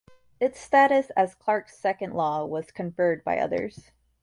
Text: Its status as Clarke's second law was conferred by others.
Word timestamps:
Its 0.39 0.59
status 0.59 1.11
as 1.15 1.35
Clarke's 1.35 1.77
second 1.77 2.15
law 2.15 2.43
was 2.43 2.71
conferred 2.71 3.23
by 3.23 3.37
others. 3.37 3.91